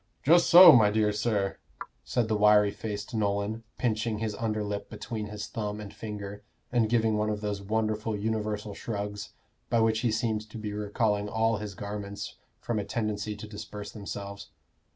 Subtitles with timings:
[0.23, 1.59] "Just so, my dear sir,"
[2.03, 6.89] said the wiry faced Nolan, pinching his under lip between his thumb and finger, and
[6.89, 9.33] giving one of those wonderful universal shrugs,
[9.69, 13.91] by which he seemed to be recalling all his garments from a tendency to disperse
[13.91, 14.49] themselves.